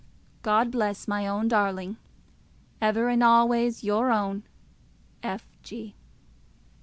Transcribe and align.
God 0.41 0.71
bless 0.71 1.07
my 1.07 1.27
own 1.27 1.47
darling, 1.47 1.97
Ever 2.81 3.07
and 3.09 3.21
always 3.21 3.83
your 3.83 4.09
own, 4.11 4.41
F. 5.21 5.45
G. 5.61 5.93